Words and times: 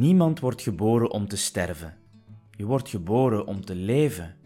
Niemand 0.00 0.40
wordt 0.40 0.62
geboren 0.62 1.10
om 1.10 1.28
te 1.28 1.36
sterven. 1.36 1.94
Je 2.50 2.64
wordt 2.64 2.88
geboren 2.88 3.46
om 3.46 3.64
te 3.64 3.74
leven. 3.74 4.36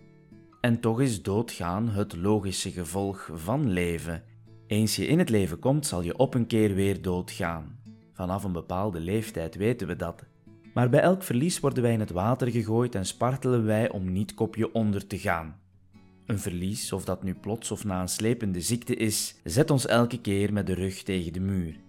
En 0.60 0.80
toch 0.80 1.00
is 1.00 1.22
doodgaan 1.22 1.88
het 1.88 2.16
logische 2.16 2.70
gevolg 2.70 3.30
van 3.34 3.70
leven. 3.70 4.22
Eens 4.66 4.96
je 4.96 5.06
in 5.06 5.18
het 5.18 5.28
leven 5.28 5.58
komt, 5.58 5.86
zal 5.86 6.02
je 6.02 6.18
op 6.18 6.34
een 6.34 6.46
keer 6.46 6.74
weer 6.74 7.02
doodgaan. 7.02 7.78
Vanaf 8.12 8.44
een 8.44 8.52
bepaalde 8.52 9.00
leeftijd 9.00 9.54
weten 9.54 9.86
we 9.86 9.96
dat. 9.96 10.24
Maar 10.72 10.88
bij 10.88 11.00
elk 11.00 11.22
verlies 11.22 11.60
worden 11.60 11.82
wij 11.82 11.92
in 11.92 12.00
het 12.00 12.10
water 12.10 12.50
gegooid 12.50 12.94
en 12.94 13.06
spartelen 13.06 13.64
wij 13.64 13.90
om 13.90 14.12
niet 14.12 14.34
kopje 14.34 14.72
onder 14.72 15.06
te 15.06 15.18
gaan. 15.18 15.60
Een 16.26 16.38
verlies, 16.38 16.92
of 16.92 17.04
dat 17.04 17.22
nu 17.22 17.34
plots 17.34 17.70
of 17.70 17.84
na 17.84 18.00
een 18.00 18.08
slepende 18.08 18.60
ziekte 18.60 18.94
is, 18.94 19.40
zet 19.44 19.70
ons 19.70 19.86
elke 19.86 20.20
keer 20.20 20.52
met 20.52 20.66
de 20.66 20.74
rug 20.74 21.02
tegen 21.02 21.32
de 21.32 21.40
muur. 21.40 21.82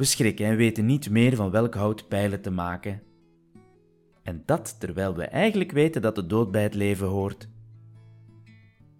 We 0.00 0.06
schrikken 0.06 0.46
en 0.46 0.56
weten 0.56 0.86
niet 0.86 1.10
meer 1.10 1.36
van 1.36 1.50
welk 1.50 1.74
hout 1.74 2.08
pijlen 2.08 2.40
te 2.40 2.50
maken. 2.50 3.02
En 4.30 4.42
dat 4.46 4.76
terwijl 4.80 5.14
we 5.14 5.24
eigenlijk 5.24 5.72
weten 5.72 6.02
dat 6.02 6.14
de 6.14 6.26
dood 6.26 6.50
bij 6.50 6.62
het 6.62 6.74
leven 6.74 7.06
hoort. 7.06 7.48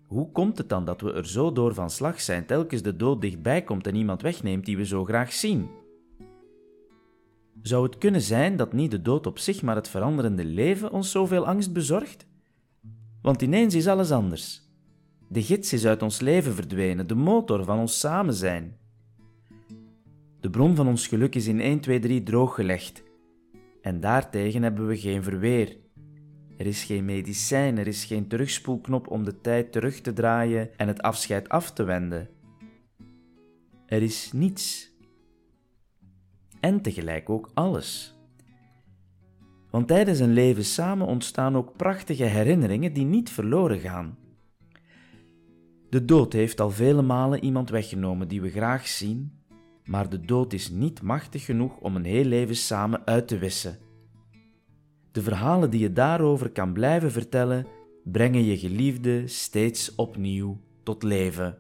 Hoe 0.07 0.33
komt 0.33 0.59
het 0.59 0.69
dan 0.69 0.85
dat 0.85 1.01
we 1.01 1.13
er 1.13 1.27
zo 1.27 1.53
door 1.53 1.75
van 1.75 1.91
slag 1.91 2.21
zijn 2.21 2.47
telkens 2.47 2.83
de 2.83 2.97
dood 2.97 3.21
dichtbij 3.21 3.63
komt 3.63 3.87
en 3.87 3.95
iemand 3.95 4.23
wegneemt 4.23 4.65
die 4.65 4.77
we 4.77 4.87
zo 4.87 5.05
graag 5.05 5.33
zien? 5.33 5.69
Zou 7.63 7.87
het 7.87 7.99
kunnen 7.99 8.21
zijn 8.21 8.57
dat 8.57 8.73
niet 8.73 8.91
de 8.91 9.03
dood 9.03 9.27
op 9.27 9.39
zich, 9.39 9.63
maar 9.63 9.75
het 9.75 9.89
veranderende 9.89 10.45
leven 10.45 10.93
ons 10.93 11.11
zoveel 11.11 11.47
angst 11.47 11.73
bezorgt? 11.73 12.27
Want 13.23 13.43
ineens 13.43 13.75
is 13.75 13.87
alles 13.87 14.11
anders. 14.11 14.63
De 15.29 15.43
gids 15.43 15.73
is 15.73 15.87
uit 15.87 16.03
ons 16.03 16.21
leven 16.21 16.55
verdwenen, 16.55 17.07
de 17.07 17.15
motor 17.15 17.65
van 17.65 17.79
ons 17.79 17.99
samen 17.99 18.35
zijn. 18.35 18.77
De 20.41 20.51
bron 20.51 20.77
van 20.77 20.87
ons 20.89 21.07
geluk 21.07 21.35
is 21.35 21.47
in 21.47 21.61
1, 21.61 21.81
2, 21.81 21.99
3 21.99 22.23
drooggelegd. 22.23 23.09
En 23.83 24.01
daartegen 24.01 24.63
hebben 24.63 24.87
we 24.87 24.97
geen 24.97 25.23
verweer. 25.23 25.77
Er 26.57 26.67
is 26.67 26.85
geen 26.85 27.05
medicijn, 27.05 27.79
er 27.79 27.87
is 27.87 28.05
geen 28.05 28.29
terugspoelknop 28.29 29.09
om 29.09 29.25
de 29.25 29.41
tijd 29.41 29.73
terug 29.73 30.01
te 30.01 30.13
draaien 30.13 30.79
en 30.79 30.89
het 30.89 31.03
afscheid 31.03 31.49
af 31.49 31.73
te 31.73 31.83
wenden. 31.83 32.29
Er 33.87 34.03
is 34.03 34.33
niets. 34.33 34.93
En 36.61 36.81
tegelijk 36.81 37.31
ook 37.31 37.51
alles. 37.55 38.19
Want 39.71 39.89
tijdens 39.89 40.19
een 40.19 40.33
leven 40.33 40.65
samen 40.65 41.07
ontstaan 41.07 41.57
ook 41.57 41.77
prachtige 41.77 42.25
herinneringen 42.25 42.93
die 42.93 43.05
niet 43.05 43.31
verloren 43.31 43.79
gaan. 43.79 44.19
De 45.91 46.05
dood 46.05 46.33
heeft 46.33 46.61
al 46.61 46.71
vele 46.71 47.03
malen 47.03 47.45
iemand 47.45 47.71
weggenomen 47.71 48.29
die 48.29 48.41
we 48.41 48.51
graag 48.51 48.89
zien, 48.89 49.40
maar 49.85 50.09
de 50.09 50.21
dood 50.21 50.53
is 50.53 50.71
niet 50.71 51.03
machtig 51.03 51.45
genoeg 51.45 51.77
om 51.77 51.97
een 51.97 52.05
heel 52.05 52.25
leven 52.25 52.57
samen 52.57 53.07
uit 53.07 53.29
te 53.29 53.39
wissen. 53.39 53.79
De 55.13 55.23
verhalen 55.23 55.71
die 55.71 55.81
je 55.81 55.93
daarover 55.93 56.51
kan 56.51 56.73
blijven 56.73 57.13
vertellen, 57.13 57.67
brengen 58.05 58.45
je 58.45 58.59
geliefde 58.59 59.27
steeds 59.27 59.95
opnieuw 59.95 60.61
tot 60.83 61.03
leven. 61.03 61.59